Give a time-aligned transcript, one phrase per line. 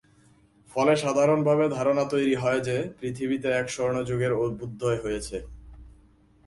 [0.69, 5.37] ফলে সাধারণভাবে ধারণা তৈরি হয় যে পৃথিবীতে এক স্বর্ণযুগের অভ্যুদয় হয়েছে।